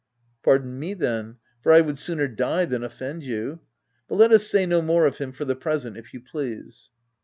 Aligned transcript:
"Pardon 0.43 0.79
me, 0.79 0.95
then, 0.95 1.35
for 1.61 1.71
I 1.71 1.81
would 1.81 1.99
sooner 1.99 2.27
die 2.27 2.65
than 2.65 2.83
offend 2.83 3.21
you— 3.23 3.59
But 4.07 4.15
let 4.15 4.31
us 4.31 4.47
say 4.47 4.65
no 4.65 4.81
more 4.81 5.05
of 5.05 5.19
him 5.19 5.31
for 5.31 5.45
the 5.45 5.55
present 5.55 5.95
if 5.95 6.11
you 6.11 6.19
please." 6.19 6.89